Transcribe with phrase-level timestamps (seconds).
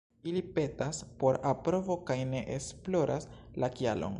[0.29, 3.29] Ili petas por aprobo kaj ne esploras
[3.65, 4.09] la kialon.